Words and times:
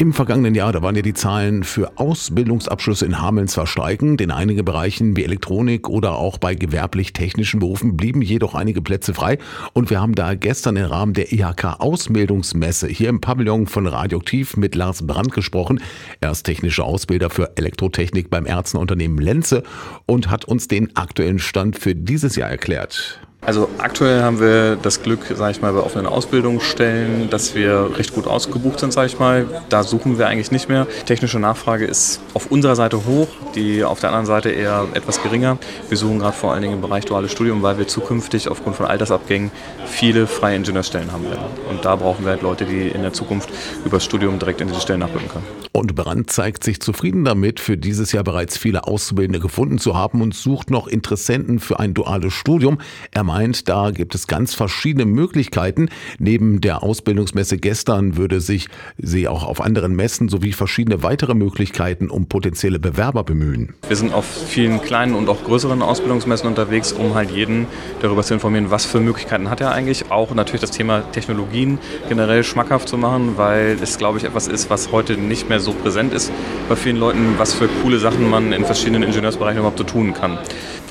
Im 0.00 0.12
vergangenen 0.12 0.54
Jahr, 0.54 0.70
da 0.70 0.80
waren 0.80 0.94
ja 0.94 1.02
die 1.02 1.12
Zahlen 1.12 1.64
für 1.64 1.98
Ausbildungsabschlüsse 1.98 3.04
in 3.04 3.20
Hameln 3.20 3.48
zwar 3.48 3.66
steigend, 3.66 4.20
in 4.20 4.30
einigen 4.30 4.64
Bereichen 4.64 5.16
wie 5.16 5.24
Elektronik 5.24 5.88
oder 5.88 6.12
auch 6.12 6.38
bei 6.38 6.54
gewerblich-technischen 6.54 7.58
Berufen 7.58 7.96
blieben 7.96 8.22
jedoch 8.22 8.54
einige 8.54 8.80
Plätze 8.80 9.12
frei. 9.12 9.38
Und 9.72 9.90
wir 9.90 10.00
haben 10.00 10.14
da 10.14 10.34
gestern 10.34 10.76
im 10.76 10.84
Rahmen 10.84 11.14
der 11.14 11.32
IHK 11.32 11.80
Ausbildungsmesse 11.80 12.86
hier 12.86 13.08
im 13.08 13.20
Pavillon 13.20 13.66
von 13.66 13.88
Radioaktiv 13.88 14.56
mit 14.56 14.76
Lars 14.76 15.04
Brandt 15.04 15.32
gesprochen. 15.32 15.80
Er 16.20 16.30
ist 16.30 16.44
technischer 16.44 16.84
Ausbilder 16.84 17.28
für 17.28 17.56
Elektrotechnik 17.56 18.30
beim 18.30 18.46
Ärztenunternehmen 18.46 19.18
Lenze 19.18 19.64
und 20.06 20.30
hat 20.30 20.44
uns 20.44 20.68
den 20.68 20.94
aktuellen 20.94 21.40
Stand 21.40 21.76
für 21.76 21.96
dieses 21.96 22.36
Jahr 22.36 22.50
erklärt. 22.50 23.27
Also 23.40 23.68
aktuell 23.78 24.22
haben 24.22 24.40
wir 24.40 24.76
das 24.76 25.02
Glück, 25.02 25.24
sage 25.34 25.52
ich 25.52 25.62
mal, 25.62 25.72
bei 25.72 25.78
offenen 25.78 26.06
Ausbildungsstellen, 26.06 27.30
dass 27.30 27.54
wir 27.54 27.96
recht 27.96 28.14
gut 28.14 28.26
ausgebucht 28.26 28.78
sind, 28.80 28.92
sage 28.92 29.06
ich 29.06 29.18
mal. 29.18 29.46
Da 29.70 29.84
suchen 29.84 30.18
wir 30.18 30.26
eigentlich 30.26 30.50
nicht 30.50 30.68
mehr. 30.68 30.86
Technische 31.06 31.38
Nachfrage 31.38 31.86
ist 31.86 32.20
auf 32.34 32.50
unserer 32.50 32.76
Seite 32.76 33.06
hoch, 33.06 33.28
die 33.54 33.84
auf 33.84 34.00
der 34.00 34.10
anderen 34.10 34.26
Seite 34.26 34.50
eher 34.50 34.86
etwas 34.92 35.22
geringer. 35.22 35.56
Wir 35.88 35.96
suchen 35.96 36.18
gerade 36.18 36.36
vor 36.36 36.52
allen 36.52 36.60
Dingen 36.60 36.74
im 36.74 36.80
Bereich 36.82 37.06
duales 37.06 37.32
Studium, 37.32 37.62
weil 37.62 37.78
wir 37.78 37.88
zukünftig 37.88 38.48
aufgrund 38.48 38.76
von 38.76 38.84
Altersabgängen 38.84 39.50
viele 39.86 40.26
freie 40.26 40.56
Ingenieurstellen 40.56 41.10
haben 41.12 41.24
werden. 41.24 41.44
Und 41.70 41.84
da 41.84 41.96
brauchen 41.96 42.24
wir 42.24 42.32
halt 42.32 42.42
Leute, 42.42 42.66
die 42.66 42.88
in 42.88 43.00
der 43.00 43.14
Zukunft 43.14 43.48
übers 43.84 44.04
Studium 44.04 44.38
direkt 44.38 44.60
in 44.60 44.68
diese 44.68 44.80
Stellen 44.80 45.00
nachrücken 45.00 45.28
können. 45.28 45.67
Und 45.78 45.94
Brandt 45.94 46.28
zeigt 46.32 46.64
sich 46.64 46.80
zufrieden 46.80 47.24
damit, 47.24 47.60
für 47.60 47.76
dieses 47.76 48.10
Jahr 48.10 48.24
bereits 48.24 48.58
viele 48.58 48.88
Auszubildende 48.88 49.38
gefunden 49.38 49.78
zu 49.78 49.96
haben 49.96 50.22
und 50.22 50.34
sucht 50.34 50.72
noch 50.72 50.88
Interessenten 50.88 51.60
für 51.60 51.78
ein 51.78 51.94
duales 51.94 52.32
Studium. 52.32 52.78
Er 53.12 53.22
meint, 53.22 53.68
da 53.68 53.92
gibt 53.92 54.16
es 54.16 54.26
ganz 54.26 54.56
verschiedene 54.56 55.04
Möglichkeiten. 55.04 55.88
Neben 56.18 56.60
der 56.60 56.82
Ausbildungsmesse 56.82 57.58
gestern 57.58 58.16
würde 58.16 58.40
sich 58.40 58.66
sie 58.96 59.28
auch 59.28 59.44
auf 59.44 59.60
anderen 59.60 59.94
Messen 59.94 60.28
sowie 60.28 60.52
verschiedene 60.52 61.04
weitere 61.04 61.34
Möglichkeiten 61.34 62.10
um 62.10 62.26
potenzielle 62.26 62.80
Bewerber 62.80 63.22
bemühen. 63.22 63.72
Wir 63.86 63.94
sind 63.94 64.12
auf 64.12 64.26
vielen 64.26 64.82
kleinen 64.82 65.14
und 65.14 65.28
auch 65.28 65.44
größeren 65.44 65.80
Ausbildungsmessen 65.80 66.48
unterwegs, 66.48 66.90
um 66.90 67.14
halt 67.14 67.30
jeden 67.30 67.68
darüber 68.02 68.24
zu 68.24 68.34
informieren, 68.34 68.72
was 68.72 68.84
für 68.84 68.98
Möglichkeiten 68.98 69.48
hat 69.48 69.60
er 69.60 69.70
eigentlich. 69.70 70.10
Auch 70.10 70.34
natürlich 70.34 70.62
das 70.62 70.72
Thema 70.72 71.02
Technologien 71.12 71.78
generell 72.08 72.42
schmackhaft 72.42 72.88
zu 72.88 72.98
machen, 72.98 73.34
weil 73.36 73.78
es, 73.80 73.96
glaube 73.96 74.18
ich, 74.18 74.24
etwas 74.24 74.48
ist, 74.48 74.70
was 74.70 74.90
heute 74.90 75.16
nicht 75.16 75.48
mehr 75.48 75.60
so 75.60 75.67
so 75.68 75.74
präsent 75.74 76.14
ist 76.14 76.32
bei 76.68 76.76
vielen 76.76 76.96
Leuten, 76.96 77.34
was 77.36 77.54
für 77.54 77.68
coole 77.82 77.98
Sachen 77.98 78.28
man 78.28 78.52
in 78.52 78.64
verschiedenen 78.64 79.02
Ingenieursbereichen 79.02 79.58
überhaupt 79.58 79.78
so 79.78 79.84
tun 79.84 80.14
kann. 80.14 80.38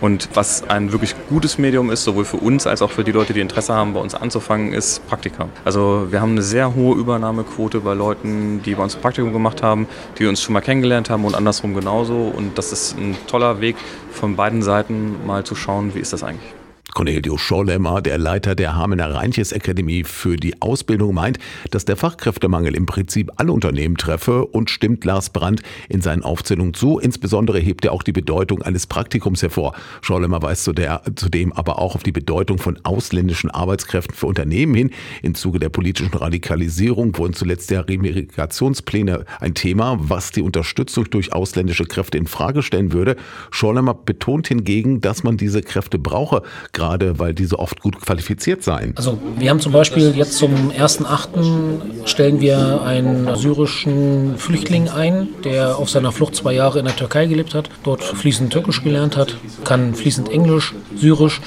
Und 0.00 0.30
was 0.32 0.66
ein 0.68 0.92
wirklich 0.92 1.14
gutes 1.28 1.58
Medium 1.58 1.90
ist, 1.90 2.04
sowohl 2.04 2.24
für 2.24 2.38
uns 2.38 2.66
als 2.66 2.80
auch 2.80 2.90
für 2.90 3.04
die 3.04 3.12
Leute, 3.12 3.34
die 3.34 3.40
Interesse 3.40 3.74
haben, 3.74 3.92
bei 3.92 4.00
uns 4.00 4.14
anzufangen, 4.14 4.72
ist 4.72 5.06
Praktika. 5.08 5.48
Also 5.64 6.06
wir 6.10 6.22
haben 6.22 6.32
eine 6.32 6.42
sehr 6.42 6.74
hohe 6.74 6.96
Übernahmequote 6.96 7.80
bei 7.80 7.92
Leuten, 7.92 8.62
die 8.64 8.74
bei 8.74 8.82
uns 8.82 8.96
ein 8.96 9.02
Praktikum 9.02 9.32
gemacht 9.32 9.62
haben, 9.62 9.86
die 10.18 10.26
uns 10.26 10.40
schon 10.40 10.54
mal 10.54 10.62
kennengelernt 10.62 11.10
haben 11.10 11.24
und 11.24 11.34
andersrum 11.34 11.74
genauso. 11.74 12.32
Und 12.34 12.56
das 12.56 12.72
ist 12.72 12.96
ein 12.96 13.16
toller 13.26 13.60
Weg 13.60 13.76
von 14.10 14.36
beiden 14.36 14.62
Seiten 14.62 15.16
mal 15.26 15.44
zu 15.44 15.54
schauen, 15.54 15.94
wie 15.94 15.98
ist 15.98 16.14
das 16.14 16.22
eigentlich. 16.22 16.59
Cornelio 16.92 17.38
Schorlemmer, 17.38 18.02
der 18.02 18.18
Leiter 18.18 18.54
der 18.54 18.74
Hamener 18.74 19.14
Reinches 19.14 19.52
Akademie 19.52 20.02
für 20.04 20.36
die 20.36 20.60
Ausbildung, 20.60 21.14
meint, 21.14 21.38
dass 21.70 21.84
der 21.84 21.96
Fachkräftemangel 21.96 22.74
im 22.74 22.86
Prinzip 22.86 23.30
alle 23.36 23.52
Unternehmen 23.52 23.96
treffe 23.96 24.44
und 24.44 24.70
stimmt 24.70 25.04
Lars 25.04 25.30
Brandt 25.30 25.62
in 25.88 26.00
seinen 26.00 26.22
Aufzählungen 26.22 26.74
zu. 26.74 26.98
Insbesondere 26.98 27.58
hebt 27.58 27.84
er 27.84 27.92
auch 27.92 28.02
die 28.02 28.12
Bedeutung 28.12 28.62
eines 28.62 28.86
Praktikums 28.86 29.42
hervor. 29.42 29.74
Schorlemmer 30.02 30.42
weist 30.42 30.64
zudem 30.64 31.52
aber 31.52 31.78
auch 31.78 31.94
auf 31.94 32.02
die 32.02 32.12
Bedeutung 32.12 32.58
von 32.58 32.78
ausländischen 32.82 33.50
Arbeitskräften 33.50 34.14
für 34.14 34.26
Unternehmen 34.26 34.74
hin. 34.74 34.90
Im 35.22 35.34
Zuge 35.34 35.60
der 35.60 35.68
politischen 35.68 36.12
Radikalisierung 36.12 37.16
wurden 37.16 37.34
zuletzt 37.34 37.70
der 37.70 37.88
Remigrationspläne 37.88 39.26
ein 39.38 39.54
Thema, 39.54 39.96
was 40.00 40.32
die 40.32 40.42
Unterstützung 40.42 41.08
durch 41.10 41.32
ausländische 41.32 41.84
Kräfte 41.84 42.18
in 42.18 42.26
Frage 42.26 42.62
stellen 42.62 42.92
würde. 42.92 43.16
Schorlemmer 43.50 43.94
betont 43.94 44.48
hingegen, 44.48 45.00
dass 45.00 45.22
man 45.22 45.36
diese 45.36 45.62
Kräfte 45.62 45.98
brauche, 45.98 46.42
gerade 46.80 47.18
weil 47.18 47.34
diese 47.34 47.58
oft 47.58 47.80
gut 47.80 48.00
qualifiziert 48.00 48.62
seien. 48.62 48.94
Also 48.96 49.18
wir 49.38 49.50
haben 49.50 49.60
zum 49.60 49.72
Beispiel 49.72 50.16
jetzt 50.16 50.38
zum 50.38 50.70
1.8. 50.70 52.06
stellen 52.06 52.40
wir 52.40 52.80
einen 52.82 53.36
syrischen 53.36 54.38
Flüchtling 54.38 54.88
ein, 54.88 55.28
der 55.44 55.76
auf 55.76 55.90
seiner 55.90 56.10
Flucht 56.10 56.34
zwei 56.34 56.54
Jahre 56.54 56.78
in 56.78 56.86
der 56.86 56.96
Türkei 56.96 57.26
gelebt 57.26 57.54
hat, 57.54 57.68
dort 57.82 58.02
fließend 58.02 58.50
Türkisch 58.50 58.82
gelernt 58.82 59.18
hat, 59.18 59.36
kann 59.64 59.94
fließend 59.94 60.30
Englisch, 60.30 60.74
Syrisch, 60.96 61.42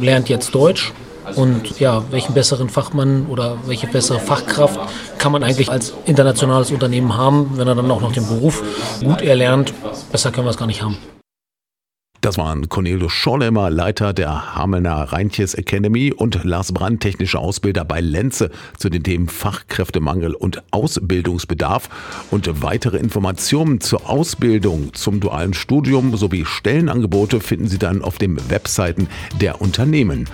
lernt 0.00 0.28
jetzt 0.28 0.54
Deutsch 0.54 0.92
und 1.34 1.80
ja, 1.80 2.04
welchen 2.12 2.34
besseren 2.34 2.68
Fachmann 2.68 3.26
oder 3.26 3.56
welche 3.66 3.88
bessere 3.88 4.20
Fachkraft 4.20 4.78
kann 5.18 5.32
man 5.32 5.42
eigentlich 5.42 5.70
als 5.70 5.94
internationales 6.04 6.70
Unternehmen 6.70 7.16
haben, 7.16 7.50
wenn 7.56 7.66
er 7.66 7.74
dann 7.74 7.90
auch 7.90 8.00
noch 8.00 8.12
den 8.12 8.26
Beruf 8.28 8.62
gut 9.02 9.20
erlernt? 9.20 9.74
Besser 10.12 10.30
können 10.30 10.46
wir 10.46 10.50
es 10.50 10.56
gar 10.56 10.68
nicht 10.68 10.82
haben. 10.82 10.96
Das 12.26 12.38
waren 12.38 12.68
Cornelius 12.68 13.12
Schorlemmer, 13.12 13.70
Leiter 13.70 14.12
der 14.12 14.56
Hamelner 14.56 15.12
Reintjes 15.12 15.54
Academy 15.54 16.12
und 16.12 16.42
Lars 16.42 16.72
Brandt, 16.72 17.00
technischer 17.00 17.38
Ausbilder 17.38 17.84
bei 17.84 18.00
Lenze 18.00 18.50
zu 18.76 18.88
den 18.88 19.04
Themen 19.04 19.28
Fachkräftemangel 19.28 20.34
und 20.34 20.60
Ausbildungsbedarf. 20.72 21.88
Und 22.32 22.64
weitere 22.64 22.96
Informationen 22.96 23.80
zur 23.80 24.10
Ausbildung, 24.10 24.92
zum 24.92 25.20
dualen 25.20 25.54
Studium 25.54 26.16
sowie 26.16 26.44
Stellenangebote 26.44 27.38
finden 27.38 27.68
Sie 27.68 27.78
dann 27.78 28.02
auf 28.02 28.18
den 28.18 28.50
Webseiten 28.50 29.06
der 29.40 29.60
Unternehmen. 29.60 30.28